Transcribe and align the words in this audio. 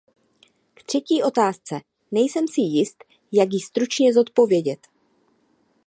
K 0.75 0.83
třetí 0.83 1.23
otázce, 1.23 1.81
nejsem 2.11 2.47
si 2.47 2.61
jist, 2.61 3.03
jak 3.31 3.53
ji 3.53 3.59
stručně 3.59 4.13
zodpovědět. 4.13 4.79